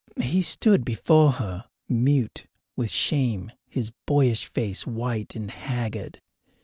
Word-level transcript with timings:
He 0.19 0.41
stood 0.41 0.83
before 0.83 1.33
her 1.33 1.65
mute 1.87 2.47
with 2.75 2.89
shame, 2.89 3.51
his 3.69 3.91
boyish 4.07 4.45
face 4.47 4.87
white 4.87 5.35
and 5.35 5.51
haggard. 5.51 6.19